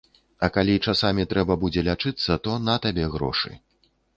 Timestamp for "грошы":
3.17-3.51